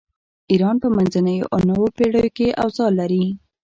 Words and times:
ایران 0.51 0.75
په 0.83 0.87
منځنیو 0.95 1.49
او 1.53 1.59
نویو 1.69 1.93
پیړیو 1.97 2.33
کې 2.37 2.47
اوضاع 2.63 2.89
لري. 2.99 3.25